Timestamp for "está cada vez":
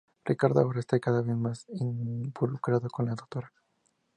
0.79-1.35